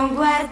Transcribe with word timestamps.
Radio. 0.00 0.50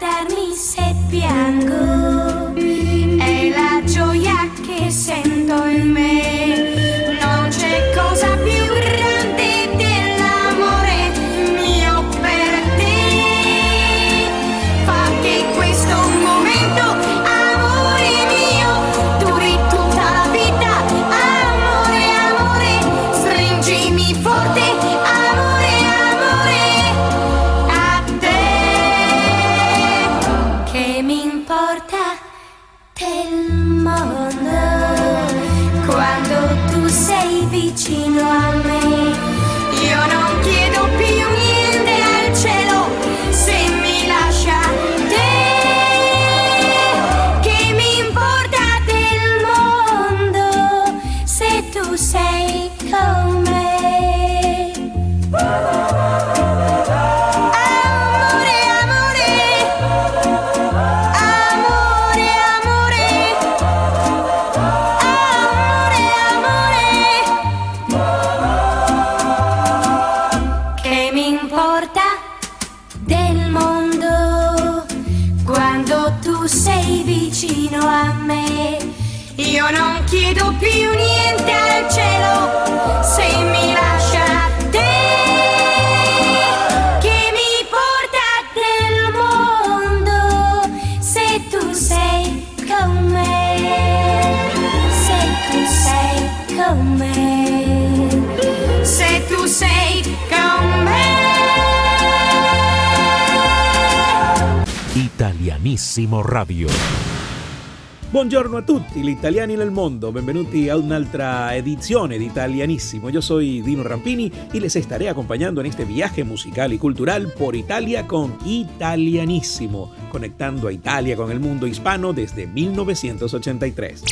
Buongiorno 108.18 108.56
a 108.56 108.62
tutti, 108.62 109.00
gli 109.00 109.10
italiani 109.10 109.54
nel 109.54 109.70
mondo, 109.70 110.10
benvenuti 110.10 110.68
a 110.68 110.76
un'altra 110.76 111.54
edizione 111.54 112.18
di 112.18 112.24
Italianissimo. 112.24 113.10
Yo 113.10 113.20
soy 113.20 113.62
Dino 113.62 113.84
Rampini 113.84 114.28
y 114.52 114.58
les 114.58 114.74
estaré 114.74 115.08
acompañando 115.08 115.60
en 115.60 115.68
este 115.68 115.84
viaje 115.84 116.24
musical 116.24 116.72
y 116.72 116.78
cultural 116.78 117.32
por 117.38 117.54
Italia 117.54 118.08
con 118.08 118.36
Italianissimo, 118.44 119.92
conectando 120.10 120.66
a 120.66 120.72
Italia 120.72 121.14
con 121.14 121.30
el 121.30 121.38
mundo 121.38 121.68
hispano 121.68 122.12
desde 122.12 122.48
1983. 122.48 124.02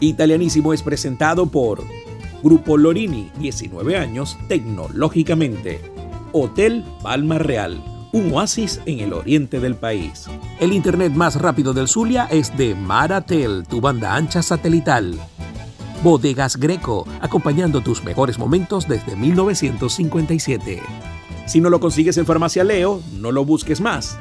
Italianissimo 0.00 0.72
es 0.72 0.82
presentado 0.82 1.50
por 1.50 1.84
Grupo 2.42 2.78
Lorini, 2.78 3.30
19 3.38 3.94
años 3.94 4.38
tecnológicamente. 4.48 5.82
Hotel 6.32 6.82
Palma 7.02 7.36
Real 7.36 7.97
un 8.12 8.32
oasis 8.32 8.80
en 8.86 9.00
el 9.00 9.12
oriente 9.12 9.60
del 9.60 9.74
país. 9.74 10.26
El 10.60 10.72
internet 10.72 11.12
más 11.12 11.40
rápido 11.40 11.72
del 11.72 11.88
Zulia 11.88 12.26
es 12.30 12.56
de 12.56 12.74
Maratel, 12.74 13.66
tu 13.68 13.80
banda 13.80 14.14
ancha 14.14 14.42
satelital. 14.42 15.18
Bodegas 16.02 16.56
Greco, 16.56 17.06
acompañando 17.20 17.80
tus 17.80 18.04
mejores 18.04 18.38
momentos 18.38 18.86
desde 18.86 19.16
1957. 19.16 20.80
Si 21.46 21.60
no 21.60 21.70
lo 21.70 21.80
consigues 21.80 22.16
en 22.18 22.26
Farmacia 22.26 22.62
Leo, 22.62 23.02
no 23.14 23.32
lo 23.32 23.44
busques 23.44 23.80
más. 23.80 24.18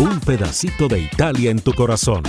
Un 0.00 0.20
pedacito 0.20 0.88
de 0.88 1.00
Italia 1.00 1.50
en 1.50 1.60
tu 1.60 1.72
corazón. 1.72 2.22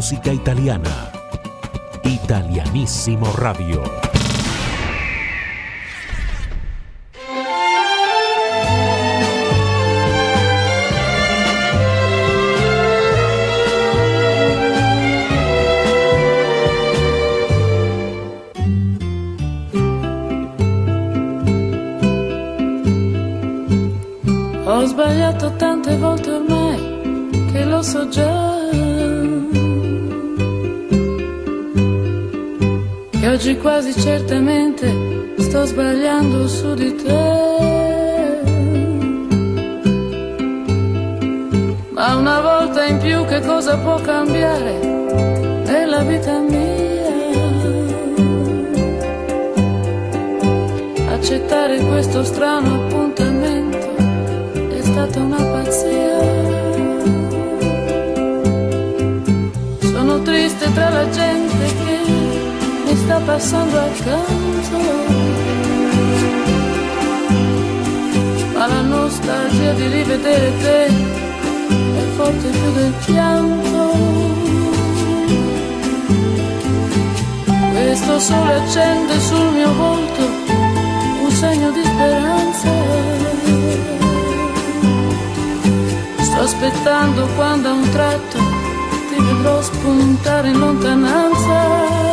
Música 0.00 0.32
italiana. 0.32 1.10
Italianissimo 2.04 3.30
Radio. 3.36 3.82
Ho 24.64 24.86
sbagliato 24.86 25.52
tante 25.56 25.94
volte 25.98 26.30
ormai 26.30 27.52
che 27.52 27.64
lo 27.66 27.82
so 27.82 28.08
già 28.08 28.60
oggi 33.32 33.56
quasi 33.58 33.92
certamente 33.94 35.34
sto 35.38 35.64
sbagliando 35.64 36.48
su 36.48 36.74
di 36.74 36.94
te. 36.96 37.38
Ma 41.90 42.16
una 42.16 42.40
volta 42.40 42.86
in 42.86 42.98
più 42.98 43.24
che 43.26 43.40
cosa 43.42 43.78
può 43.78 44.00
cambiare 44.00 44.78
nella 45.64 46.02
vita 46.02 46.38
mia? 46.40 47.08
Accettare 51.12 51.78
questo 51.84 52.24
strano 52.24 52.82
appuntamento 52.82 53.96
è 54.76 54.82
stata 54.82 55.20
una 55.20 55.36
pazzia. 55.36 56.18
Sono 59.82 60.20
triste 60.22 60.72
tra 60.72 60.88
la 60.88 61.08
gente 61.10 61.64
che 61.84 62.19
sta 62.96 63.20
passando 63.20 63.78
accanto. 63.78 64.78
Ma 68.54 68.66
la 68.66 68.80
nostalgia 68.82 69.72
di 69.72 69.86
rivedere 69.86 70.52
te 70.58 70.86
è 70.86 72.04
forte 72.16 72.48
più 72.48 72.72
del 72.72 72.92
pianto. 73.04 74.28
Questo 77.72 78.18
sole 78.20 78.54
accende 78.54 79.20
sul 79.20 79.52
mio 79.52 79.72
volto 79.74 80.22
un 81.22 81.30
segno 81.30 81.70
di 81.70 81.82
speranza. 81.82 82.68
Sto 86.20 86.40
aspettando 86.40 87.26
quando 87.36 87.68
a 87.68 87.72
un 87.72 87.88
tratto 87.90 88.38
ti 89.08 89.22
vedrò 89.22 89.62
spuntare 89.62 90.48
in 90.48 90.58
lontananza. 90.58 92.09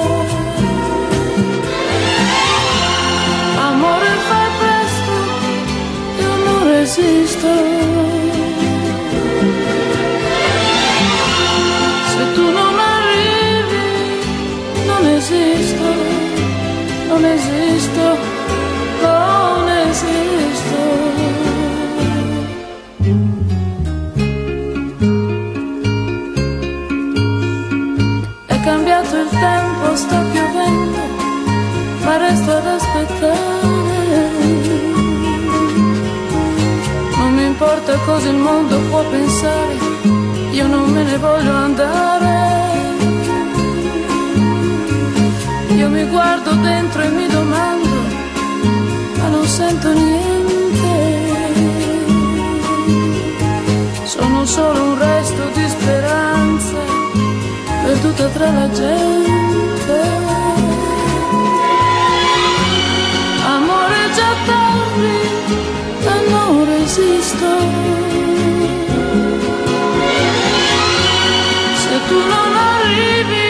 Resisto. 6.88 7.48
Se 12.12 12.24
tu 12.34 12.46
non 12.60 12.74
arrivi, 12.96 13.88
non 14.86 15.06
esisto, 15.17 15.88
non 17.10 17.25
esisto, 17.25 18.06
non 19.01 19.70
esisto. 19.89 20.79
È 28.46 28.60
cambiato 28.62 29.15
il 29.17 29.29
tempo, 29.29 29.96
sta 29.96 30.20
piovendo, 30.32 31.00
ma 32.06 32.17
resto 32.17 32.51
ad 32.51 32.65
cosa 38.18 38.30
il 38.30 38.38
mondo 38.38 38.80
può 38.90 39.04
pensare, 39.12 39.76
io 40.52 40.66
non 40.66 40.90
me 40.90 41.04
ne 41.04 41.18
voglio 41.18 41.54
andare. 41.54 42.36
Io 45.76 45.88
mi 45.90 46.04
guardo 46.06 46.52
dentro 46.56 47.02
e 47.04 47.10
mi 47.10 47.28
domando, 47.28 47.96
ma 49.18 49.28
non 49.28 49.46
sento 49.46 49.94
niente. 49.94 50.96
Sono 54.06 54.46
solo 54.46 54.82
un 54.82 54.98
resto 54.98 55.44
di 55.54 55.68
speranza, 55.68 56.80
perduta 57.84 58.28
tra 58.30 58.50
la 58.52 58.70
gente. 58.72 59.96
Amore 63.46 64.00
già 64.16 64.32
tardi 64.48 65.38
non 66.30 66.66
resisto. 66.66 68.07
Tu 72.08 72.18
non 72.34 72.50
arrivi, 72.72 73.48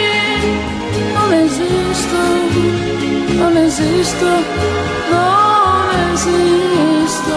non 1.14 1.34
esisto, 1.34 2.20
non 3.42 3.58
esisto, 3.58 4.30
non 5.12 5.90
esisto. 6.12 7.36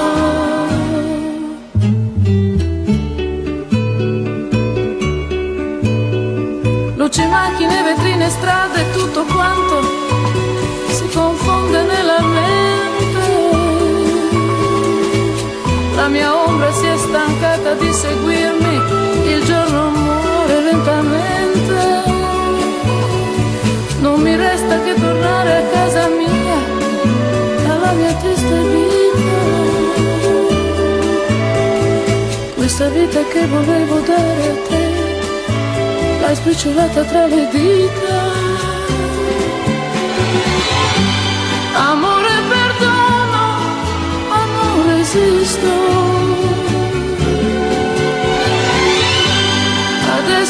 Luci, 6.97 7.27
macchine, 7.27 7.83
vetrine, 7.83 8.29
strade, 8.31 8.91
tutto 8.93 9.25
quanto 9.25 9.83
si 10.91 11.09
confonde 11.13 11.83
nella 11.83 12.21
mente 12.21 12.71
la 16.01 16.09
mia 16.09 16.35
ombra 16.35 16.73
si 16.73 16.87
è 16.87 16.97
stancata 16.97 17.75
di 17.75 17.93
seguirmi, 17.93 18.75
il 19.33 19.45
giorno 19.45 19.70
lentamente. 20.71 21.79
Non 24.01 24.21
mi 24.21 24.37
resta 24.37 24.81
che 24.83 24.95
tornare 24.95 25.57
a 25.57 25.63
casa 25.75 26.09
mia, 26.09 26.59
alla 27.73 27.93
mia 27.93 28.15
triste 28.15 28.59
vita. 28.75 29.39
Questa 32.55 32.89
vita 32.89 33.21
che 33.33 33.47
volevo 33.47 33.99
dare 34.01 34.43
a 34.53 34.57
te, 34.69 34.85
l'hai 36.21 36.35
spicciolata 36.35 37.03
tra 37.05 37.27
le 37.27 37.49
dita. 37.51 38.19
Amore 41.91 42.35
perdono, 42.53 43.43
amore 44.43 45.01
esisto. 45.01 46.00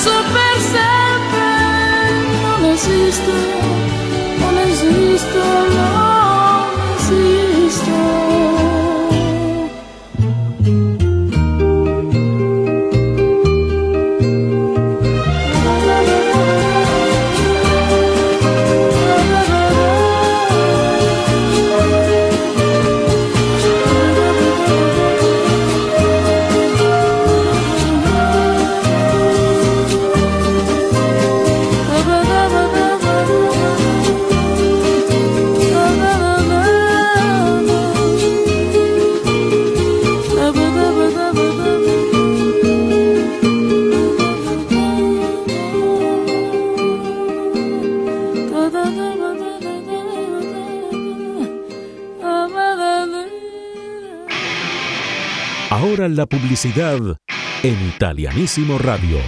Adesso 0.03 0.23
per 0.33 0.61
sempre 0.63 1.51
non 2.41 2.65
esisto, 2.65 3.33
non 4.39 4.57
esisto, 4.57 5.43
non 5.75 6.71
esisto. 6.97 8.50
Publicidad 56.27 56.99
en 57.63 57.89
Italianísimo 57.89 58.79
Radio. 58.79 59.19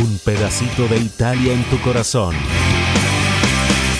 Un 0.00 0.18
pedacito 0.24 0.86
de 0.88 0.98
Italia 0.98 1.52
en 1.52 1.62
tu 1.64 1.78
corazón. 1.80 2.34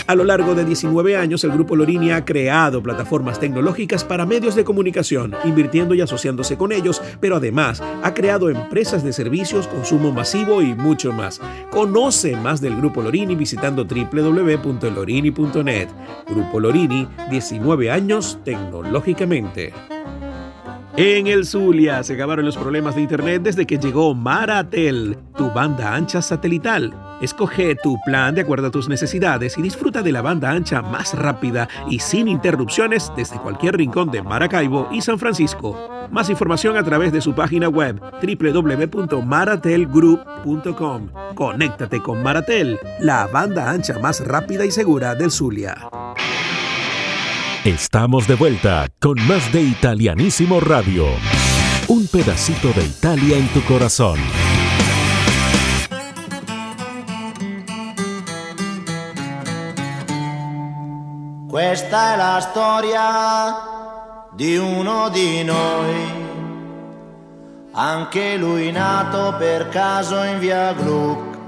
A 0.07 0.15
lo 0.15 0.25
largo 0.25 0.55
de 0.55 0.67
19 0.67 1.17
años, 1.17 1.45
el 1.45 1.53
Grupo 1.53 1.77
Lorini 1.77 2.11
ha 2.11 2.27
creado 2.27 2.83
plataformas 2.83 3.41
tecnológicas 3.41 4.05
para 4.05 4.27
medios 4.27 4.55
de 4.55 4.63
comunicación, 4.63 5.35
invirtiendo 5.45 5.95
y 5.95 6.03
asociándose 6.03 6.59
con 6.59 6.73
ellos, 6.73 7.01
pero 7.21 7.37
además 7.37 7.83
ha 8.03 8.13
creado 8.13 8.51
empresas 8.51 9.03
de 9.03 9.15
servicios, 9.15 9.67
consumo 9.67 10.13
masivo 10.13 10.61
y 10.61 10.75
mucho 10.75 11.11
más. 11.11 11.41
Conoce 11.71 12.37
más 12.37 12.61
del 12.61 12.77
Grupo 12.77 13.01
Lorini 13.01 13.35
visitando 13.35 13.85
www.lorini.net. 13.85 15.89
Grupo 16.29 16.61
Lorini, 16.61 17.09
19 17.31 17.91
años 17.91 18.39
tecnológicamente. 18.45 19.73
En 20.97 21.27
el 21.27 21.45
Zulia 21.45 22.05
se 22.05 22.15
acabaron 22.15 22.45
los 22.45 22.57
problemas 22.57 22.95
de 22.95 23.03
internet 23.03 23.43
desde 23.43 23.67
que 23.67 23.79
llegó 23.79 24.15
Maratel, 24.15 25.19
tu 25.37 25.51
banda 25.51 25.93
ancha 25.93 26.23
satelital. 26.23 26.95
Escoge 27.21 27.75
tu 27.75 27.99
plan 28.05 28.37
de 28.37 28.43
acuerdo 28.43 28.69
a 28.69 28.71
tus 28.71 28.89
necesidades 28.89 29.59
y 29.59 29.63
disfruta 29.63 30.03
de 30.03 30.13
la 30.13 30.23
banda 30.23 30.53
ancha 30.53 30.83
más 30.83 31.15
rápida 31.15 31.69
y 31.89 31.99
sin 31.99 32.29
interrupciones 32.29 33.11
desde 33.17 33.41
cualquier 33.41 33.77
rincón 33.77 34.13
de 34.13 34.23
Maracaibo 34.23 34.89
y 34.93 35.01
San 35.01 35.19
Francisco. 35.19 35.77
Más 36.13 36.31
información 36.31 36.77
a 36.77 36.85
través 36.85 37.13
de 37.13 37.21
su 37.21 37.35
página 37.35 37.69
web 37.69 38.01
www.maratelgroup.com. 38.23 41.09
Conéctate 41.35 42.01
con 42.01 42.23
Maratel, 42.23 42.79
la 43.01 43.27
banda 43.27 43.69
ancha 43.69 43.99
más 43.99 44.25
rápida 44.25 44.65
y 44.65 44.71
segura 44.71 45.17
del 45.17 45.33
Zulia. 45.33 45.89
Estamos 47.65 48.29
de 48.29 48.35
vuelta 48.35 48.89
con 49.01 49.15
más 49.27 49.51
de 49.51 49.63
Italianísimo 49.63 50.61
Radio. 50.61 51.07
Un 51.89 52.07
pedacito 52.09 52.69
de 52.75 52.85
Italia 52.85 53.39
en 53.39 53.49
tu 53.55 53.65
corazón. 53.65 54.19
Questa 61.49 62.13
è 62.13 62.17
la 62.19 62.41
storia 62.41 63.57
di 64.37 64.59
uno 64.59 65.09
di 65.09 65.43
noi, 65.43 66.13
anche 67.73 68.37
lui 68.37 68.73
nato 68.73 69.37
per 69.39 69.71
caso 69.71 70.23
in 70.23 70.39
via 70.39 70.75
Gluck, 70.75 71.39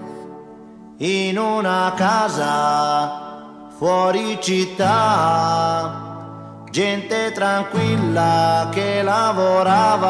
in 0.96 1.36
una 1.36 1.92
casa 1.94 3.68
fuori 3.76 4.38
città 4.40 6.05
gente 6.76 7.32
tranquilla 7.32 8.68
che 8.70 9.00
lavorava. 9.02 10.04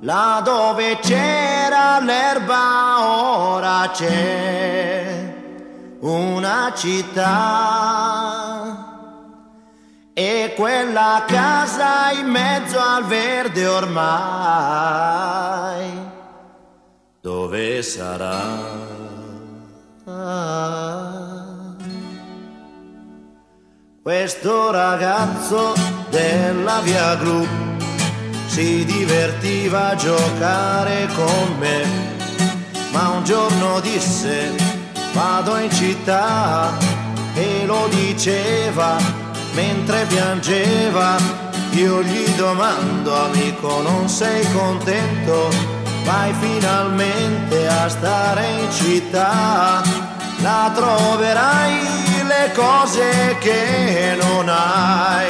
Là 0.00 0.40
dove 0.42 0.98
c'era 1.00 2.00
l'erba 2.00 3.06
ora 3.06 3.90
c'è 3.92 5.34
una 6.00 6.72
città. 6.74 7.98
E 10.14 10.54
quella 10.56 11.24
casa 11.26 12.12
in 12.12 12.28
mezzo 12.28 12.78
al 12.80 13.04
verde 13.04 13.66
ormai, 13.66 13.98
dove 17.20 17.82
sarà? 17.82 18.58
Ah. 20.06 21.39
Questo 24.10 24.72
ragazzo 24.72 25.72
della 26.08 26.80
via 26.80 27.14
Gru 27.14 27.46
si 28.48 28.84
divertiva 28.84 29.90
a 29.90 29.94
giocare 29.94 31.06
con 31.14 31.56
me, 31.60 31.84
ma 32.90 33.10
un 33.10 33.22
giorno 33.22 33.78
disse 33.78 34.52
vado 35.12 35.58
in 35.58 35.70
città 35.70 36.76
e 37.34 37.64
lo 37.66 37.86
diceva 37.86 38.96
mentre 39.54 40.04
piangeva. 40.06 41.14
Io 41.74 42.02
gli 42.02 42.28
domando 42.30 43.14
amico 43.14 43.80
non 43.80 44.08
sei 44.08 44.44
contento? 44.52 45.50
Vai 46.04 46.34
finalmente 46.40 47.68
a 47.68 47.88
stare 47.88 48.44
in 48.60 48.72
città, 48.72 49.80
la 50.42 50.72
troverai 50.74 52.09
cose 52.48 53.36
che 53.40 54.16
non 54.20 54.48
hai 54.48 55.28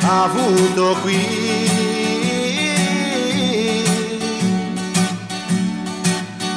avuto 0.00 0.96
qui. 1.02 1.74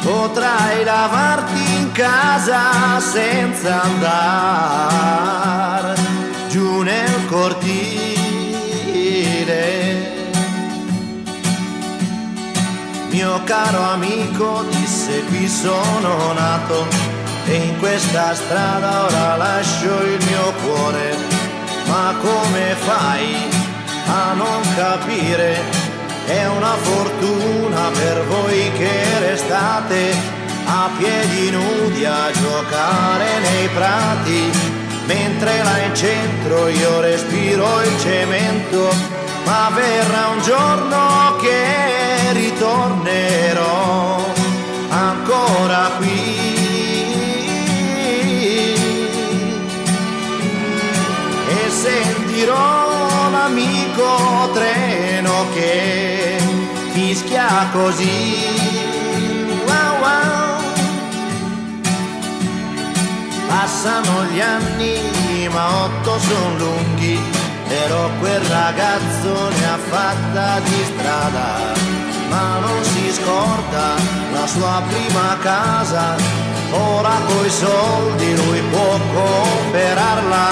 Potrai 0.01 0.83
lavarti 0.83 1.75
in 1.75 1.91
casa 1.91 2.99
senza 2.99 3.83
andare 3.83 5.95
giù 6.49 6.81
nel 6.81 7.27
cortile. 7.27 7.99
Mio 13.09 13.43
caro 13.43 13.81
amico 13.81 14.63
disse 14.69 15.23
qui 15.25 15.47
sono 15.47 16.33
nato 16.33 17.08
e 17.49 17.55
in 17.55 17.79
questa 17.79 18.35
strada 18.35 19.05
ora 19.05 19.35
lascio 19.35 20.03
il 20.03 20.23
mio 20.23 20.53
cuore, 20.61 21.15
ma 21.87 22.13
come 22.21 22.75
fai 22.75 23.49
a 24.05 24.33
non 24.33 24.61
capire? 24.75 25.57
È 26.25 26.45
una 26.45 26.75
fortuna 26.75 27.89
per 27.91 28.23
voi 28.27 28.71
che 28.77 29.19
restate 29.19 30.13
a 30.65 30.89
piedi 30.95 31.49
nudi 31.49 32.05
a 32.05 32.29
giocare 32.31 33.39
nei 33.39 33.67
prati, 33.69 34.51
mentre 35.05 35.63
là 35.63 35.77
in 35.79 35.95
centro 35.95 36.67
io 36.67 36.99
respiro 37.01 37.81
il 37.81 37.99
cemento, 37.99 38.93
ma 39.45 39.71
verrà 39.73 40.27
un 40.27 40.41
giorno 40.43 41.35
che 41.41 42.31
ritornerò 42.33 44.23
ancora 44.89 45.91
qui 45.97 46.08
sentirò 52.49 53.29
l'amico 53.29 54.49
treno 54.53 55.45
che 55.53 56.37
fischia 56.91 57.67
così. 57.71 58.47
Wow, 59.65 59.99
wow. 60.01 60.61
Passano 63.47 64.23
gli 64.31 64.39
anni, 64.39 65.47
ma 65.51 65.83
otto 65.83 66.19
sono 66.19 66.57
lunghi, 66.57 67.19
però 67.67 68.09
quel 68.19 68.41
ragazzo 68.41 69.49
ne 69.49 69.65
ha 69.65 69.77
fatta 69.77 70.59
di 70.61 70.83
strada. 70.93 71.77
ma 72.29 72.59
non 72.59 72.83
si 72.83 73.11
scorda 73.11 73.95
la 74.33 74.45
sua 74.45 74.83
prima 74.87 75.35
casa. 75.41 76.58
Ora 76.71 77.15
coi 77.27 77.49
soldi 77.49 78.35
lui 78.35 78.61
può 78.71 78.97
comprarla, 79.13 80.49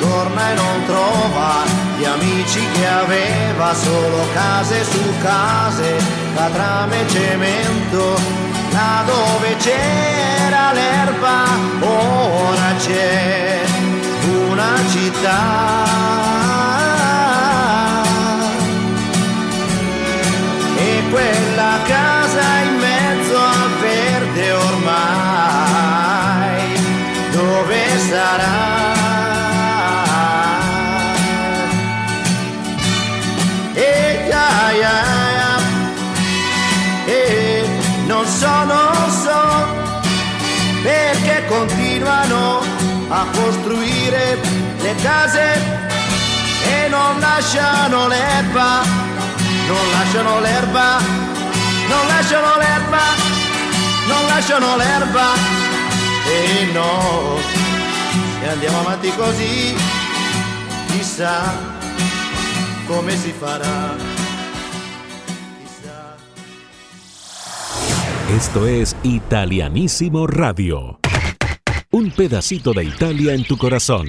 torna 0.00 0.50
e 0.50 0.54
non 0.54 0.84
trova 0.86 1.64
gli 1.98 2.04
amici 2.04 2.60
che 2.72 2.86
aveva, 2.86 3.74
solo 3.74 4.26
case 4.32 4.84
su 4.84 5.02
case, 5.22 5.96
catrame 6.34 7.00
e 7.00 7.08
cemento, 7.08 8.18
là 8.70 9.02
dove 9.06 9.56
c'era 9.56 10.72
l'erba, 10.72 11.44
ora 11.80 12.74
c'è 12.78 13.60
una 14.48 14.74
città. 14.90 15.84
Quella 21.08 21.78
casa 21.86 22.25
sarà? 28.08 28.54
E 33.74 34.26
ya, 34.28 34.48
ya, 34.82 34.96
ya, 35.38 35.52
e 37.06 37.68
non 38.06 38.26
so, 38.26 38.64
non 38.64 39.10
so, 39.24 39.40
perché 40.82 41.44
continuano 41.48 42.62
a 43.08 43.24
costruire 43.32 44.38
le 44.80 44.94
case 45.02 45.46
e 46.64 46.88
non 46.88 47.18
lasciano 47.20 48.08
l'erba 48.08 49.04
non 49.66 49.90
lasciano 49.90 50.40
l'erba, 50.40 50.98
non 51.88 52.06
lasciano 52.06 52.56
l'erba, 52.56 53.02
non 54.06 54.26
lasciano 54.26 54.76
l'erba 54.76 55.26
e 56.26 56.70
no, 56.72 57.38
se 58.46 58.52
andiamo 58.52 58.78
avanti 58.78 59.10
così, 59.16 59.74
chissà 60.86 61.52
come 62.86 63.16
si 63.16 63.32
farà. 63.32 63.96
Chissà. 65.64 66.14
Esto 68.28 68.66
es 68.66 68.94
Italianísimo 69.02 70.26
Radio. 70.26 71.00
Un 71.90 72.12
pedacito 72.14 72.72
de 72.72 72.84
Italia 72.84 73.32
en 73.32 73.44
tu 73.44 73.56
corazón. 73.56 74.06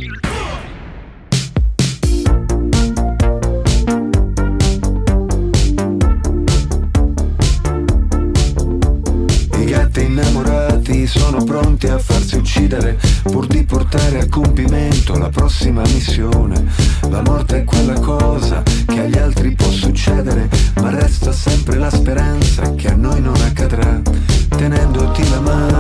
sono 11.08 11.44
pronti 11.44 11.88
a 11.88 11.98
farsi 11.98 12.17
uccidere 12.58 12.98
pur 13.22 13.46
di 13.46 13.64
portare 13.64 14.20
a 14.20 14.28
compimento 14.28 15.16
la 15.18 15.30
prossima 15.30 15.82
missione. 15.84 16.66
La 17.10 17.22
morte 17.22 17.58
è 17.58 17.64
quella 17.64 17.94
cosa 18.00 18.64
che 18.64 19.00
agli 19.00 19.18
altri 19.18 19.52
può 19.52 19.70
succedere, 19.70 20.50
ma 20.82 20.90
resta 20.90 21.32
sempre 21.32 21.78
la 21.78 21.92
speranza 21.92 22.74
che 22.74 22.88
a 22.88 22.96
noi 22.96 23.22
non 23.22 23.36
accadrà. 23.36 24.02
Tenendoti 24.50 25.30
la 25.30 25.40
mano 25.40 25.77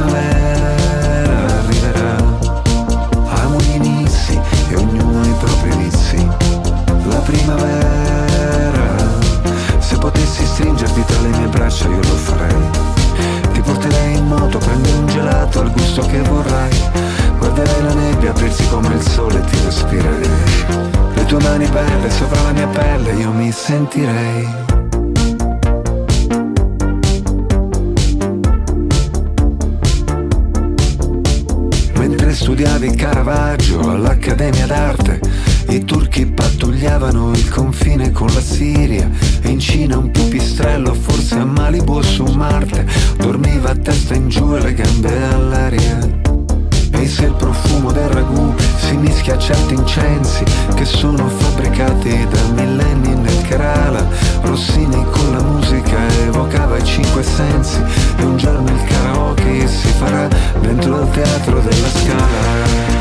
primavera 0.00 1.58
arriverà. 1.58 2.16
Amo 3.42 3.58
gli 3.60 3.74
inizi 3.74 4.40
e 4.70 4.76
ognuno 4.76 5.20
ha 5.20 5.26
i 5.26 5.34
propri 5.38 5.70
vizi. 5.76 6.28
La 7.04 7.16
primavera. 7.16 8.88
Se 9.78 9.98
potessi 9.98 10.44
stringerti 10.46 11.04
tra 11.04 11.20
le 11.20 11.28
mie 11.28 11.46
braccia 11.48 11.88
io 11.88 11.96
lo 11.96 12.16
farei. 12.16 12.70
Ti 13.52 13.60
porterei 13.60 14.16
in 14.16 14.26
moto, 14.26 14.58
prendi 14.58 14.90
un 14.90 15.06
gelato 15.06 15.60
al 15.60 15.70
gusto 15.72 16.02
che 16.06 16.20
vorrai. 16.22 16.70
Guarderei 17.38 17.82
la 17.82 17.94
nebbia 17.94 18.30
aprirsi 18.30 18.66
come 18.68 18.94
il 18.94 19.02
sole 19.02 19.38
e 19.38 19.44
ti 19.44 19.56
respirerei. 19.64 20.30
Le 21.14 21.24
tue 21.26 21.42
mani 21.42 21.66
belle 21.66 22.10
sopra 22.10 22.42
la 22.42 22.52
mia 22.52 22.68
pelle 22.68 23.12
io 23.12 23.30
mi 23.32 23.52
sentirei. 23.52 24.69
Caravaggio 33.30 33.78
all'Accademia 33.88 34.66
d'Arte. 34.66 35.20
I 35.68 35.84
turchi 35.84 36.26
pattugliavano 36.26 37.30
il 37.30 37.48
confine 37.48 38.10
con 38.10 38.26
la 38.34 38.40
Siria 38.40 39.08
e 39.40 39.50
in 39.50 39.60
Cina 39.60 39.98
un 39.98 40.10
pipistrello, 40.10 40.92
forse 40.94 41.36
a 41.36 41.44
Malibu 41.44 41.92
o 41.92 42.02
su 42.02 42.24
Marte, 42.24 42.84
dormiva 43.18 43.70
a 43.70 43.76
testa 43.76 44.14
in 44.14 44.28
giù 44.28 44.56
e 44.56 44.60
le 44.60 44.74
gambe 44.74 45.22
all'aria. 45.32 45.98
E 46.90 47.06
se 47.06 47.26
il 47.26 47.34
profumo 47.34 47.92
del 47.92 48.08
ragù 48.08 48.52
si 48.78 48.96
mischia 48.96 49.34
a 49.34 49.38
certi 49.38 49.74
incensi 49.74 50.42
che 50.74 50.84
sono 50.84 51.28
fabbricati 51.28 52.26
da 52.28 52.42
millenni 52.60 53.14
nel 53.14 53.42
Kerala, 53.42 54.04
Rossini 54.40 55.04
con 55.08 55.30
la 55.30 55.42
musica 55.44 55.98
evocava 56.26 56.76
i 56.78 56.84
cinque 56.84 57.22
sensi 57.22 57.80
e 58.16 58.24
un 58.24 58.36
giorno 58.36 58.68
il 58.68 58.84
karaoke 58.84 59.68
si 59.68 59.86
farà 59.98 60.26
dentro 60.60 60.96
al 60.96 61.10
teatro 61.12 61.60
della 61.60 61.88
scala. 61.90 62.99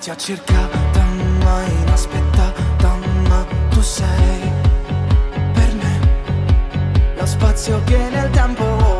Ti 0.00 0.08
ha 0.08 0.16
cercata 0.16 1.02
ma 1.44 1.62
inaspettata 1.62 2.96
ma 3.28 3.46
tu 3.68 3.82
sei 3.82 4.50
per 5.52 5.74
me. 5.74 6.00
Lo 7.16 7.26
spazio 7.26 7.82
che 7.84 8.08
nel 8.08 8.30
tempo 8.30 8.99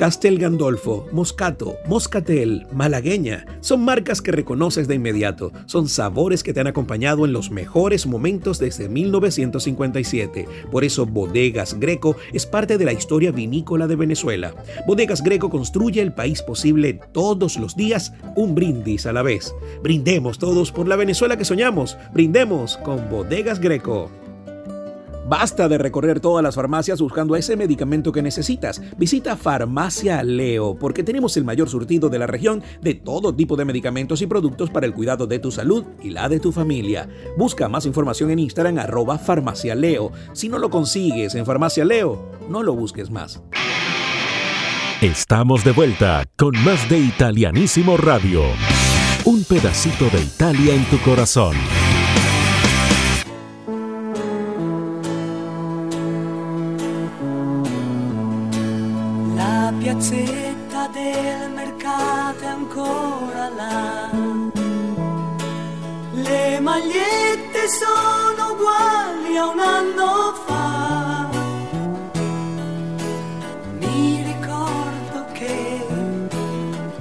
Castel 0.00 0.38
Gandolfo, 0.38 1.06
Moscato, 1.12 1.76
Moscatel, 1.84 2.66
Malagueña, 2.72 3.44
son 3.60 3.84
marcas 3.84 4.22
que 4.22 4.32
reconoces 4.32 4.88
de 4.88 4.94
inmediato. 4.94 5.52
Son 5.66 5.90
sabores 5.90 6.42
que 6.42 6.54
te 6.54 6.60
han 6.60 6.68
acompañado 6.68 7.26
en 7.26 7.34
los 7.34 7.50
mejores 7.50 8.06
momentos 8.06 8.58
desde 8.58 8.88
1957. 8.88 10.48
Por 10.72 10.84
eso 10.84 11.04
Bodegas 11.04 11.78
Greco 11.78 12.16
es 12.32 12.46
parte 12.46 12.78
de 12.78 12.86
la 12.86 12.94
historia 12.94 13.30
vinícola 13.30 13.86
de 13.86 13.96
Venezuela. 13.96 14.54
Bodegas 14.86 15.22
Greco 15.22 15.50
construye 15.50 16.00
el 16.00 16.14
país 16.14 16.40
posible 16.40 16.98
todos 17.12 17.58
los 17.58 17.76
días, 17.76 18.14
un 18.36 18.54
brindis 18.54 19.04
a 19.04 19.12
la 19.12 19.20
vez. 19.20 19.54
Brindemos 19.82 20.38
todos 20.38 20.72
por 20.72 20.88
la 20.88 20.96
Venezuela 20.96 21.36
que 21.36 21.44
soñamos. 21.44 21.98
Brindemos 22.14 22.78
con 22.78 23.10
Bodegas 23.10 23.60
Greco. 23.60 24.10
Basta 25.30 25.68
de 25.68 25.78
recorrer 25.78 26.18
todas 26.18 26.42
las 26.42 26.56
farmacias 26.56 27.00
buscando 27.00 27.36
ese 27.36 27.56
medicamento 27.56 28.10
que 28.10 28.20
necesitas. 28.20 28.82
Visita 28.98 29.36
Farmacia 29.36 30.24
Leo 30.24 30.74
porque 30.74 31.04
tenemos 31.04 31.36
el 31.36 31.44
mayor 31.44 31.68
surtido 31.68 32.08
de 32.08 32.18
la 32.18 32.26
región 32.26 32.64
de 32.82 32.94
todo 32.94 33.32
tipo 33.32 33.54
de 33.54 33.64
medicamentos 33.64 34.22
y 34.22 34.26
productos 34.26 34.70
para 34.70 34.86
el 34.86 34.92
cuidado 34.92 35.28
de 35.28 35.38
tu 35.38 35.52
salud 35.52 35.84
y 36.02 36.10
la 36.10 36.28
de 36.28 36.40
tu 36.40 36.50
familia. 36.50 37.08
Busca 37.38 37.68
más 37.68 37.86
información 37.86 38.32
en 38.32 38.40
Instagram 38.40 38.78
arroba 38.78 39.18
Farmacia 39.18 39.76
Leo. 39.76 40.10
Si 40.32 40.48
no 40.48 40.58
lo 40.58 40.68
consigues 40.68 41.36
en 41.36 41.46
Farmacia 41.46 41.84
Leo, 41.84 42.28
no 42.48 42.64
lo 42.64 42.74
busques 42.74 43.08
más. 43.08 43.40
Estamos 45.00 45.62
de 45.62 45.70
vuelta 45.70 46.24
con 46.36 46.60
más 46.64 46.90
de 46.90 46.98
Italianísimo 46.98 47.96
Radio. 47.96 48.42
Un 49.24 49.44
pedacito 49.44 50.10
de 50.10 50.24
Italia 50.24 50.74
en 50.74 50.84
tu 50.86 50.98
corazón. 51.02 51.54
Magliette 66.80 67.68
sono 67.68 68.52
uguali 68.52 69.36
a 69.36 69.46
un 69.48 69.58
anno 69.58 70.34
fa. 70.46 71.28
Mi 73.78 74.22
ricordo 74.22 75.26
che 75.32 75.86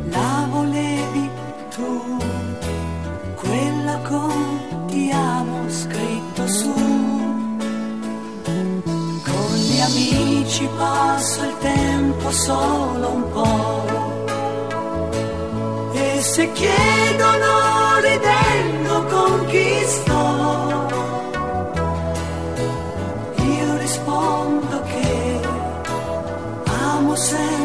la 0.10 0.48
volevi 0.50 1.30
tu, 1.76 2.18
quella 3.36 3.98
con 4.08 4.88
ti 4.88 5.12
amo 5.12 5.70
scritto 5.70 6.48
su 6.48 7.08
gli 9.56 9.80
amici 9.82 10.68
passo 10.78 11.44
il 11.44 11.58
tempo 11.60 12.32
solo 12.32 13.10
un 13.10 13.32
po'. 13.32 13.88
E 15.94 16.22
se 16.22 16.52
chiedono 16.52 17.69
amo 27.20 27.59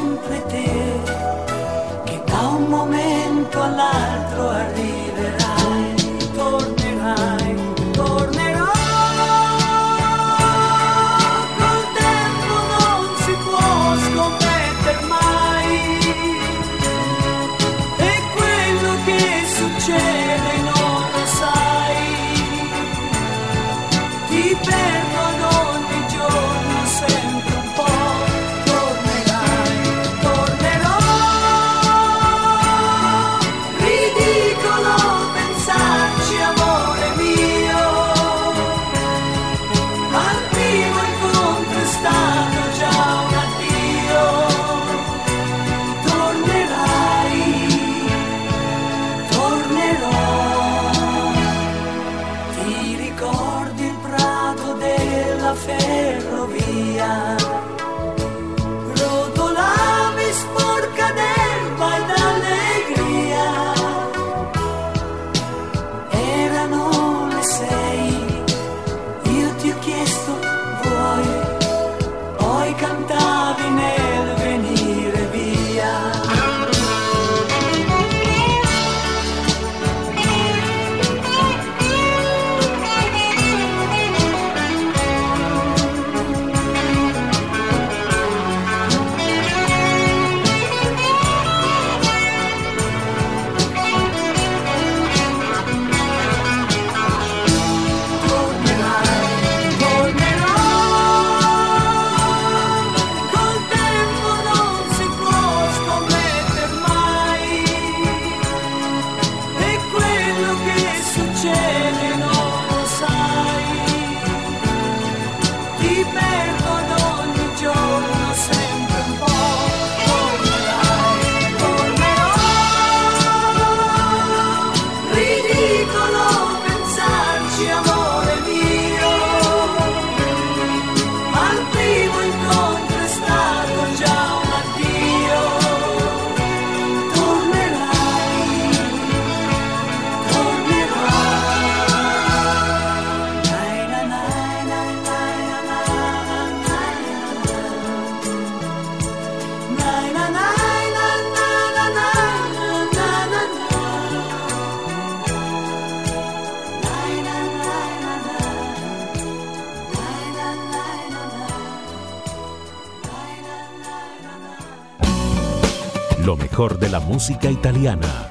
música 167.15 167.49
italiana. 167.49 168.29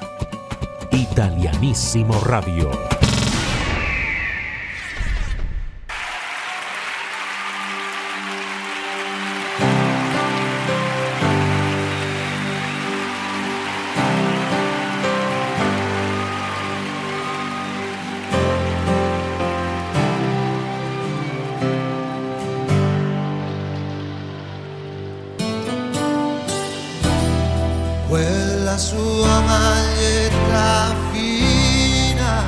Italianissimo 0.90 2.20
Radio. 2.20 2.93
quella 28.14 28.78
sua 28.78 29.40
maglietta 29.40 30.94
fina, 31.10 32.44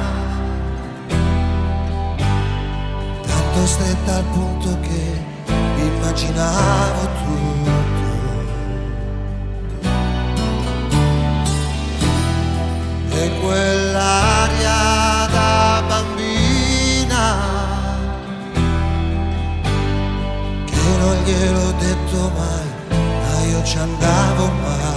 tanto 3.27 3.67
stretta 3.67 4.15
al 4.15 4.25
punto 4.27 4.79
che 4.79 5.25
immaginavo 5.83 7.09
tutto. 7.19 8.15
E 13.11 13.31
quell'aria 13.41 15.27
da 15.33 15.83
bambina 15.89 17.35
che 20.65 20.97
non 21.01 21.17
gliel'ho 21.25 21.73
detto 21.81 22.31
mai, 22.37 22.69
ma 22.89 23.41
io 23.51 23.65
ci 23.65 23.79
andavo 23.79 24.47
mai. 24.63 24.96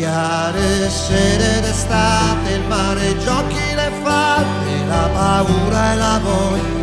chiare 0.00 0.88
sere 0.88 1.60
d'estate, 1.60 2.52
il 2.52 2.64
mare 2.68 3.18
giochi 3.18 3.74
le 3.74 3.90
fatte, 4.02 4.72
la 4.88 5.08
paura 5.12 5.92
e 5.92 5.96
la 5.96 6.20
voglia 6.22 6.78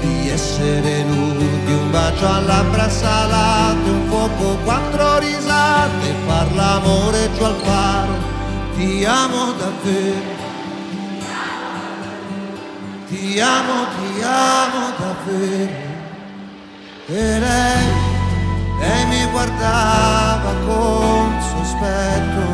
di 0.00 0.30
essere 0.30 1.02
nudi, 1.02 1.44
un 1.66 1.90
bacio 1.90 2.26
a 2.26 2.40
labbra 2.40 2.88
salate, 2.88 3.90
un 3.90 4.08
fuoco, 4.08 4.56
quattro 4.64 5.18
risate, 5.18 6.06
far 6.26 6.54
l'amore 6.54 7.28
giù 7.36 7.44
al 7.44 7.56
faro, 7.64 8.14
ti 8.76 9.04
amo 9.04 9.52
davvero. 9.52 10.32
Ti 13.08 13.40
amo, 13.40 13.76
ti 13.94 14.22
amo 14.22 14.82
davvero. 14.98 15.92
E 17.06 17.38
lei 17.38 18.13
e 18.84 19.04
mi 19.06 19.24
guardava 19.32 20.52
con 20.66 21.40
sospetto, 21.40 22.44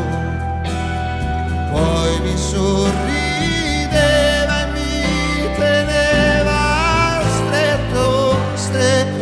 poi 1.73 2.21
mi 2.21 2.37
sorrideva 2.37 3.87
e 4.63 4.67
mi 4.73 5.55
teneva 5.57 7.21
stretto, 7.39 8.37
stretto. 8.55 9.20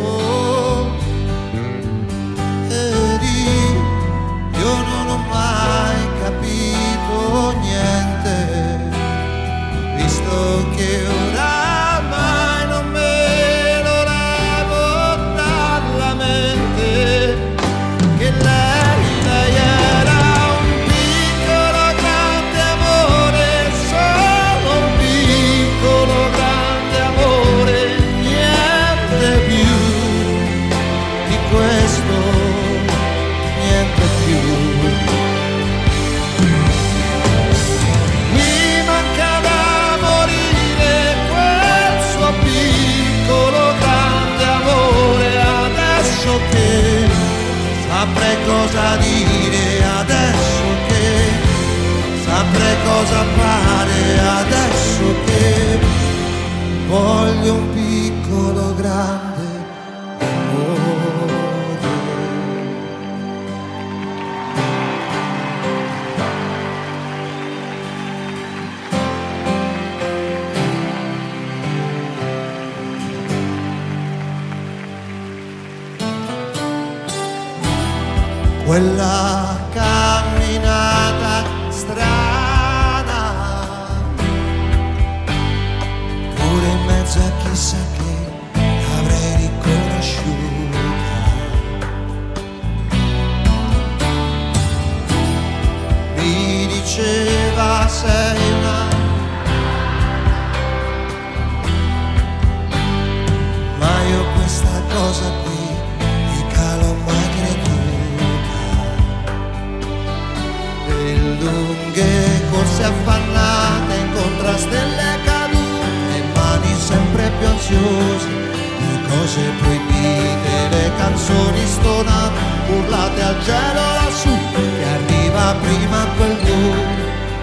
Cose 119.29 119.51
proibite, 119.59 120.69
le 120.71 120.91
canzoni 120.97 121.65
stonate, 121.67 122.39
urlate 122.67 123.21
al 123.21 123.43
cielo 123.43 123.81
lassù, 123.97 124.35
che 124.53 124.83
arriva 124.95 125.55
prima 125.61 126.05
quel 126.17 126.35
volo, 126.37 126.83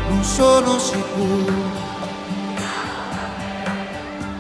non 0.09 0.25
sono 0.25 0.79
sicuro. 0.79 1.85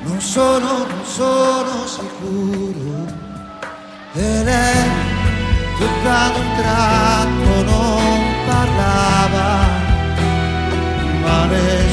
Non 0.02 0.20
sono, 0.20 0.86
non 0.88 1.04
sono 1.04 1.86
sicuro. 1.86 3.14
E 4.14 4.44
lei, 4.44 4.90
tutto 5.78 6.08
ad 6.08 6.36
un 6.36 6.48
tratto 6.56 7.62
non 7.62 8.22
parlava, 8.46 9.68
ma 11.22 11.46
le 11.46 11.86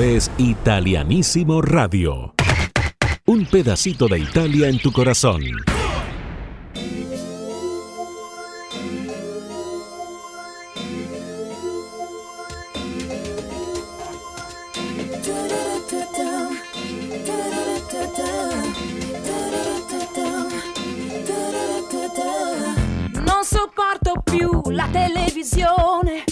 Es 0.00 0.30
Italianísimo 0.38 1.60
Radio. 1.60 2.34
Un 3.26 3.44
pedacito 3.44 4.08
de 4.08 4.20
Italia 4.20 4.68
en 4.68 4.78
tu 4.78 4.90
corazón. 4.90 5.42
Non 23.24 23.44
sopporto 23.44 24.22
più 24.24 24.62
la 24.70 24.88
televisione. 24.90 26.31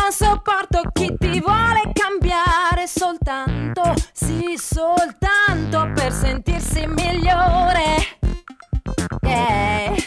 Non 0.00 0.12
sopporto 0.12 0.80
chi 0.92 1.14
ti 1.18 1.40
vuole 1.40 1.82
cambiare 1.92 2.86
soltanto, 2.86 3.94
sì, 4.12 4.56
soltanto 4.56 5.92
per 5.94 6.10
sentirsi 6.10 6.86
migliore. 6.86 8.18
Eh. 9.20 10.04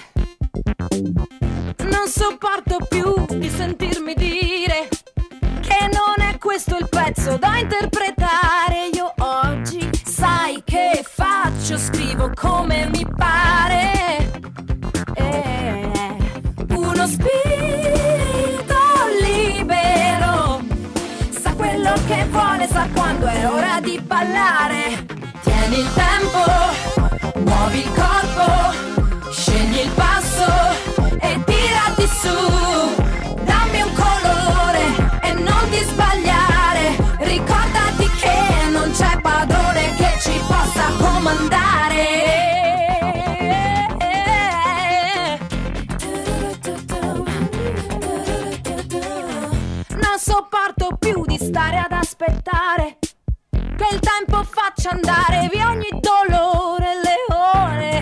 Non 1.78 2.08
sopporto 2.08 2.78
più 2.90 3.38
di 3.38 3.50
sentirmi 3.50 4.16
dire 4.16 4.90
che 5.62 5.90
non 5.92 6.28
è 6.28 6.40
questo 6.40 6.76
il 6.78 6.90
pezzo 6.90 7.38
da 7.38 7.58
interpretare. 7.60 8.90
Io 8.94 9.14
oggi 9.20 9.90
sai 10.04 10.64
che 10.66 11.06
faccio, 11.08 11.78
scrivo 11.78 12.32
come 12.34 12.90
mi 12.90 13.06
pare. 13.16 13.43
È 23.44 23.50
ora 23.50 23.80
di 23.82 24.00
ballare. 24.00 25.06
Tieni 25.42 25.80
il 25.80 25.94
tempo, 25.94 27.40
muovi 27.42 27.80
il 27.80 27.92
corpo, 27.92 28.03
che 53.88 53.96
il 53.96 54.00
tempo 54.00 54.44
faccia 54.44 54.92
andare 54.92 55.50
via 55.52 55.70
ogni 55.70 55.90
dolore, 56.00 56.94
le 57.02 57.16
ore, 57.36 58.02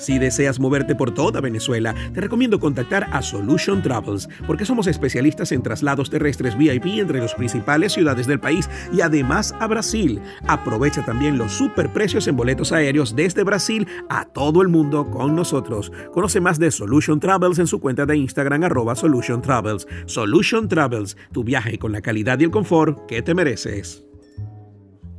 Si 0.00 0.18
deseas 0.18 0.58
moverte 0.58 0.94
por 0.94 1.12
toda 1.12 1.42
Venezuela, 1.42 1.94
te 2.14 2.22
recomiendo 2.22 2.58
contactar 2.58 3.06
a 3.12 3.20
Solution 3.20 3.82
Travels, 3.82 4.30
porque 4.46 4.64
somos 4.64 4.86
especialistas 4.86 5.52
en 5.52 5.62
traslados 5.62 6.08
terrestres 6.08 6.56
VIP 6.56 6.86
entre 6.98 7.20
las 7.20 7.34
principales 7.34 7.92
ciudades 7.92 8.26
del 8.26 8.40
país 8.40 8.70
y 8.94 9.02
además 9.02 9.54
a 9.60 9.66
Brasil. 9.66 10.18
Aprovecha 10.48 11.04
también 11.04 11.36
los 11.36 11.52
superprecios 11.52 12.26
en 12.28 12.36
boletos 12.36 12.72
aéreos 12.72 13.14
desde 13.14 13.44
Brasil 13.44 13.86
a 14.08 14.24
todo 14.24 14.62
el 14.62 14.68
mundo 14.68 15.10
con 15.10 15.36
nosotros. 15.36 15.92
Conoce 16.12 16.40
más 16.40 16.58
de 16.58 16.70
Solution 16.70 17.20
Travels 17.20 17.58
en 17.58 17.66
su 17.66 17.78
cuenta 17.78 18.06
de 18.06 18.16
Instagram 18.16 18.64
arroba 18.64 18.96
Solution 18.96 19.42
Travels. 19.42 19.86
Solution 20.06 20.66
Travels, 20.66 21.18
tu 21.30 21.44
viaje 21.44 21.78
con 21.78 21.92
la 21.92 22.00
calidad 22.00 22.40
y 22.40 22.44
el 22.44 22.50
confort 22.50 23.04
que 23.06 23.20
te 23.20 23.34
mereces. 23.34 24.09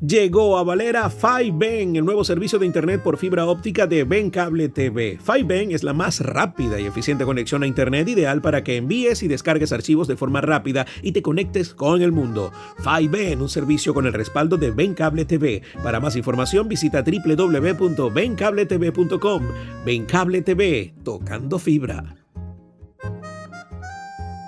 Llegó 0.06 0.58
a 0.58 0.64
Valera 0.64 1.10
FiBen, 1.12 1.96
el 1.96 2.04
nuevo 2.04 2.24
servicio 2.24 2.58
de 2.58 2.66
internet 2.66 3.04
por 3.04 3.18
fibra 3.18 3.46
óptica 3.46 3.86
de 3.86 4.04
Ben 4.04 4.32
Cable 4.32 4.68
TV. 4.68 5.20
FiBen 5.24 5.70
es 5.70 5.84
la 5.84 5.94
más 5.94 6.22
rápida 6.22 6.80
y 6.80 6.88
eficiente 6.88 7.24
conexión 7.24 7.62
a 7.62 7.68
internet 7.68 8.08
ideal 8.08 8.42
para 8.42 8.64
que 8.64 8.78
envíes 8.78 9.22
y 9.22 9.28
descargues 9.28 9.72
archivos 9.72 10.08
de 10.08 10.18
forma 10.18 10.42
rápida 10.42 10.88
y 11.04 11.12
te 11.12 11.22
conectes 11.22 11.76
con 11.76 12.02
el 12.02 12.12
mundo. 12.12 12.52
FiBen, 12.80 13.44
un 13.44 13.50
servicio 13.50 13.94
con 13.94 14.08
el 14.08 14.14
respaldo 14.14 14.58
de 14.58 14.72
Ben 14.72 14.96
Cable 14.96 15.26
TV. 15.26 15.62
Para 15.84 16.00
más 16.00 16.16
información 16.16 16.68
visita 16.68 17.04
www.bencabletv.com. 17.04 19.44
Ben 19.86 20.06
Cable 20.06 20.42
TV, 20.42 20.96
tocando 21.04 21.60
fibra. 21.60 22.21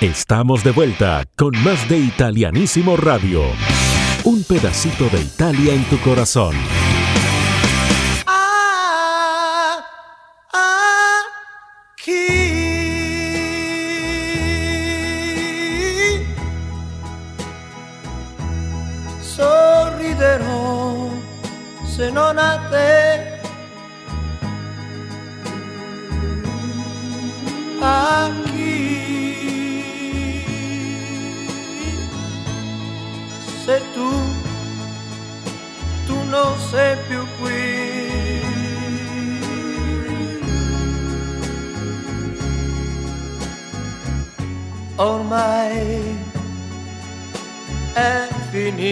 Estamos 0.00 0.64
de 0.64 0.70
vuelta 0.70 1.26
con 1.36 1.52
más 1.62 1.86
de 1.88 1.98
Italianísimo 1.98 2.96
Radio. 2.96 3.42
Un 4.24 4.42
pedacito 4.44 5.10
de 5.10 5.20
Italia 5.20 5.74
en 5.74 5.84
tu 5.84 5.98
corazón. 5.98 6.54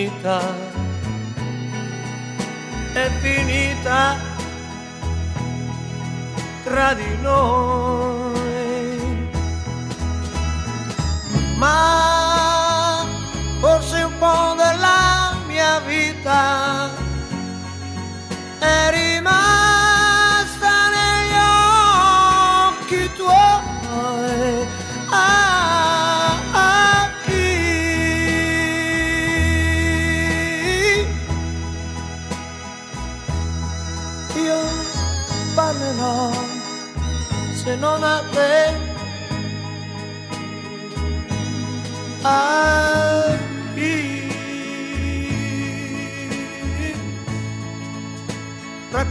Finita, 0.03 0.41
è 2.95 3.09
finita 3.21 4.17
tra 6.65 6.95
di 6.95 7.17
noi. 7.21 8.12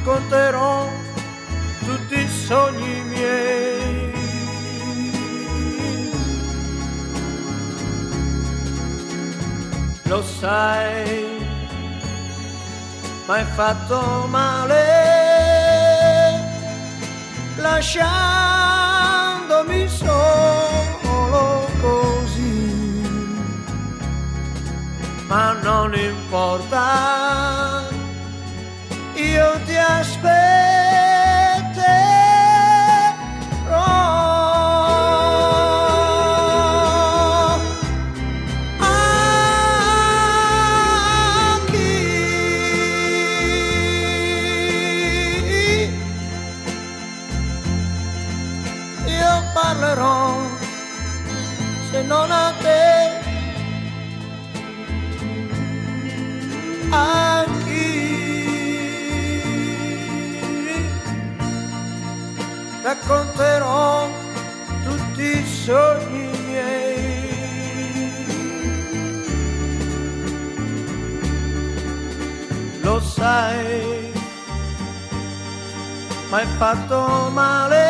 Racconterò 0.04 0.90
tutti 1.86 2.20
i 2.20 2.28
sogni 2.28 3.02
miei. 3.04 4.10
Lo 10.04 10.24
sai 10.24 11.46
m'hai 13.28 13.46
fatto 13.54 14.26
male. 14.28 14.80
Lasciandomi 17.58 18.58
solo 19.88 21.70
così. 21.80 23.00
Ma 25.28 25.54
non 25.62 25.94
importa 25.94 27.31
sogni 65.72 66.28
miei. 66.48 68.14
Lo 72.82 72.96
sai 73.00 74.12
m'hai 76.30 76.48
fatto 76.58 77.00
male. 77.40 77.90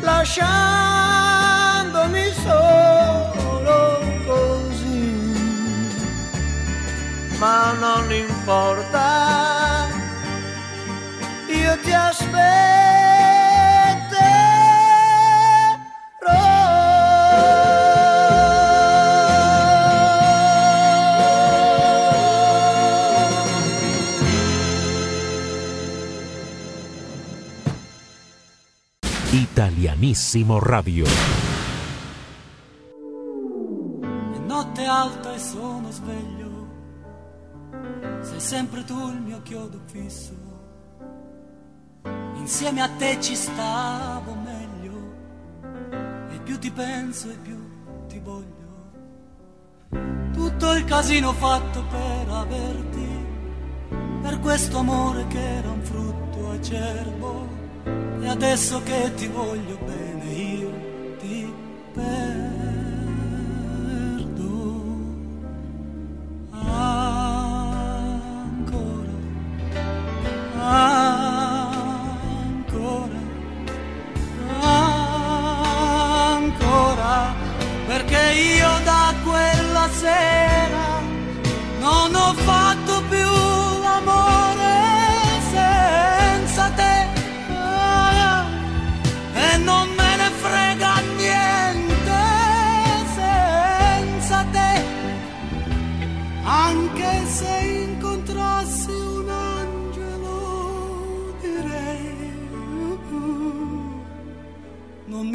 Lasciandomi 0.00 0.46
solo 2.46 3.80
così. 4.28 5.06
Ma 7.38 7.58
non 7.84 8.04
importa 8.12 9.06
io 11.46 11.72
ti 11.84 11.92
aspetterò 11.92 12.71
Italianísimo 29.52 30.58
Radio. 30.58 31.04
È 31.04 31.10
notte 34.46 34.84
alta 34.86 35.34
e 35.34 35.38
sono 35.38 35.90
sveglio. 35.90 36.68
Sei 38.22 38.40
sempre 38.40 38.82
tu 38.84 39.10
il 39.10 39.20
mio 39.20 39.42
chiodo 39.42 39.78
fisso. 39.84 40.32
insieme 42.36 42.80
a 42.80 42.88
te 42.96 43.20
ci 43.20 43.34
stavo 43.34 44.34
meglio 44.36 45.12
e 46.30 46.38
più 46.38 46.58
ti 46.58 46.70
penso 46.70 47.28
e 47.28 47.36
più 47.36 47.58
ti 48.08 48.18
voglio. 48.20 48.70
Tutto 50.32 50.72
il 50.72 50.86
casino 50.86 51.34
fatto 51.34 51.84
per 51.90 52.26
averti, 52.30 53.26
per 54.22 54.40
questo 54.40 54.78
amore 54.78 55.26
che 55.26 55.56
era 55.58 55.68
un 55.68 55.82
frutto 55.82 56.52
acerbo 56.52 57.61
adesso 58.32 58.82
che 58.82 59.12
ti 59.14 59.26
voglio 59.28 59.76
bene 59.84 60.24
io 60.24 60.70
ti 61.20 61.52
perdo. 61.92 62.31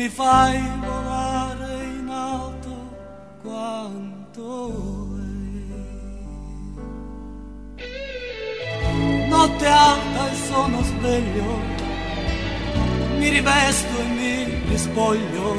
Fai 0.09 0.61
volare 0.79 1.83
in 1.83 2.09
alto 2.09 2.75
quanto 3.41 5.09
lei. 5.15 5.65
Notte 9.27 9.67
alta 9.67 10.31
e 10.31 10.35
sono 10.49 10.83
sveglio, 10.83 11.59
mi 13.17 13.29
rivesto 13.29 13.99
e 13.99 14.03
mi 14.03 14.61
rispoglio, 14.69 15.55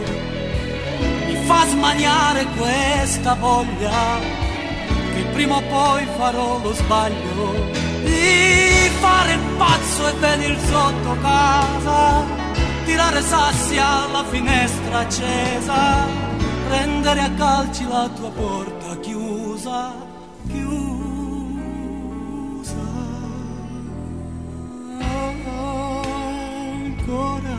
mi 1.26 1.34
fa 1.46 1.66
smaniare 1.66 2.46
questa 2.56 3.34
voglia 3.34 4.18
che 5.14 5.24
prima 5.32 5.56
o 5.56 5.62
poi 5.62 6.06
farò 6.16 6.60
lo 6.62 6.72
sbaglio 6.72 7.86
di 8.04 8.88
fare 9.00 9.32
il 9.32 9.40
pazzo 9.56 10.08
e 10.08 10.12
venir 10.20 10.58
sotto 10.60 11.16
casa, 11.20 12.37
tirare 12.88 13.20
sassi 13.20 13.76
alla 13.76 14.24
finestra 14.24 15.00
accesa, 15.00 16.06
prendere 16.68 17.20
a 17.20 17.30
calci 17.32 17.86
la 17.86 18.08
tua 18.16 18.30
porta 18.30 18.96
chiusa, 19.00 19.92
chiusa. 20.46 20.96
Ancora, 25.00 26.06
ancora, 26.86 27.58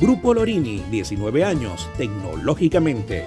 Grupo 0.00 0.32
Lorini, 0.32 0.84
19 0.92 1.42
años, 1.42 1.88
tecnológicamente. 1.96 3.26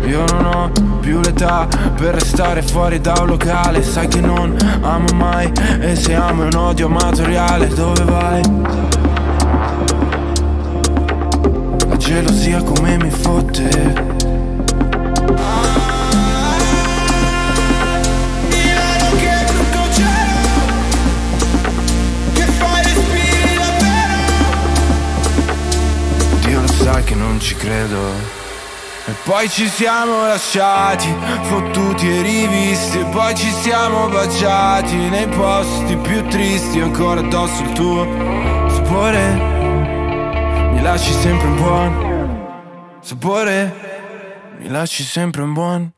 Io 0.04 0.24
non 0.32 0.44
ho 0.44 0.70
più 1.00 1.18
l'età 1.20 1.66
per 1.96 2.12
restare 2.16 2.60
fuori 2.60 3.00
da 3.00 3.14
un 3.20 3.28
locale 3.28 3.82
Sai 3.82 4.06
che 4.06 4.20
non 4.20 4.54
amo 4.82 5.06
mai 5.14 5.50
e 5.80 5.96
se 5.96 6.14
amo 6.14 6.42
è 6.42 6.46
un 6.46 6.56
odio 6.56 6.86
amatoriale 6.86 7.68
Dove 7.68 8.04
vai? 8.04 8.42
La 11.88 11.96
gelosia 11.96 12.62
come 12.62 12.98
mi 12.98 13.10
fotte 13.10 14.07
poi 29.38 29.48
ci 29.50 29.68
siamo 29.68 30.26
lasciati, 30.26 31.14
fottuti 31.42 32.08
e 32.08 32.22
rivisti. 32.22 32.98
E 32.98 33.04
poi 33.04 33.34
ci 33.36 33.50
siamo 33.50 34.08
baciati 34.08 34.96
nei 34.96 35.28
posti 35.28 35.96
più 35.96 36.26
tristi 36.26 36.80
Ancora 36.80 37.20
addosso 37.20 37.62
il 37.62 37.72
tuo 37.72 38.04
sapore. 38.68 39.34
Mi 40.72 40.82
lasci 40.82 41.12
sempre 41.12 41.46
un 41.46 41.56
buon 41.56 42.98
sapore 43.00 43.87
Mi 44.68 44.74
lasci 44.74 45.02
sempre 45.02 45.40
un 45.40 45.54
buon 45.54 45.90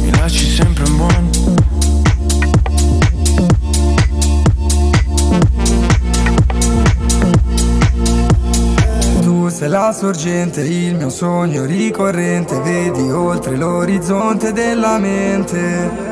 Mi 0.00 0.10
lasci 0.16 0.46
sempre 0.46 0.84
un 0.84 0.96
buon 0.96 1.30
Tu 9.22 9.48
sei 9.48 9.68
la 9.68 9.92
sorgente, 9.92 10.60
il 10.60 10.94
mio 10.94 11.10
sogno 11.10 11.64
ricorrente, 11.64 12.60
vedi 12.60 13.10
oltre 13.10 13.56
l'orizzonte 13.56 14.52
della 14.52 14.98
mente. 14.98 16.05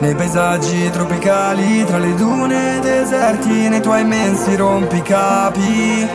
Nei 0.00 0.14
paesaggi 0.14 0.88
tropicali, 0.90 1.84
tra 1.84 1.98
le 1.98 2.14
dune 2.14 2.78
deserti, 2.80 3.68
nei 3.68 3.80
tuoi 3.80 4.02
immensi 4.02 4.54
rompicapi. 4.54 6.08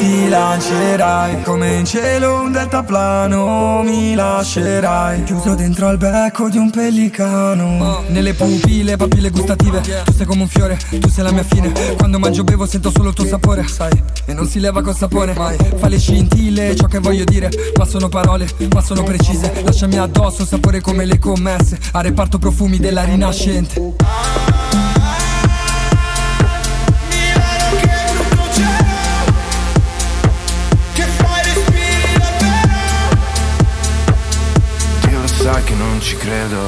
Ti 0.00 0.30
lancerai 0.30 1.42
come 1.42 1.74
in 1.74 1.84
cielo 1.84 2.40
un 2.40 2.52
deltaplano 2.52 3.82
Mi 3.84 4.14
lascerai 4.14 5.24
chiuso 5.24 5.54
dentro 5.54 5.88
al 5.88 5.98
becco 5.98 6.48
di 6.48 6.56
un 6.56 6.70
pellicano. 6.70 8.02
Nelle 8.08 8.32
pupille, 8.32 8.96
papille 8.96 9.28
gustative 9.28 9.82
Tu 9.82 10.12
sei 10.14 10.24
come 10.24 10.40
un 10.40 10.48
fiore, 10.48 10.78
tu 10.88 11.06
sei 11.10 11.22
la 11.22 11.32
mia 11.32 11.42
fine. 11.42 11.70
Quando 11.98 12.18
mangio 12.18 12.44
bevo 12.44 12.64
sento 12.64 12.90
solo 12.90 13.10
il 13.10 13.14
tuo 13.14 13.26
sapore 13.26 13.66
Sai, 13.68 13.92
e 14.24 14.32
non 14.32 14.46
si 14.46 14.58
leva 14.58 14.80
col 14.80 14.96
sapone 14.96 15.34
Mai, 15.34 15.58
fa 15.76 15.88
le 15.88 15.98
scintille, 15.98 16.74
ciò 16.76 16.86
che 16.86 16.98
voglio 16.98 17.24
dire 17.24 17.50
Ma 17.76 17.84
sono 17.84 18.08
parole, 18.08 18.48
ma 18.72 18.80
sono 18.80 19.02
precise. 19.02 19.52
Lasciami 19.62 19.98
addosso, 19.98 20.46
sapore 20.46 20.80
come 20.80 21.04
le 21.04 21.18
commesse 21.18 21.78
A 21.92 22.00
reparto 22.00 22.38
profumi 22.38 22.78
della 22.78 23.04
rinascente 23.04 23.98
ci 36.10 36.16
credo. 36.16 36.58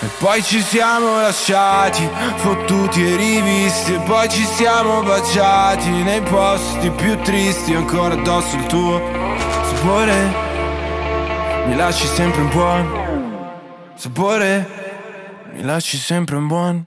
E 0.00 0.06
poi 0.18 0.42
ci 0.42 0.60
siamo 0.60 1.18
lasciati, 1.22 2.06
fottuti 2.36 3.02
e 3.02 3.16
rivisti. 3.16 3.94
E 3.94 4.00
poi 4.00 4.28
ci 4.28 4.44
siamo 4.44 5.02
baciati 5.02 5.88
nei 5.88 6.20
posti 6.20 6.90
più 6.90 7.18
tristi. 7.22 7.72
Ancora 7.72 8.12
addosso 8.12 8.56
il 8.56 8.66
tuo 8.66 9.00
sapore. 9.62 10.42
Mi 11.66 11.74
lasci 11.74 12.06
sempre 12.06 12.42
un 12.42 12.48
buon 12.50 13.92
sapore. 13.94 15.52
Mi 15.54 15.62
lasci 15.62 15.96
sempre 15.96 16.36
un 16.36 16.46
buon 16.46 16.84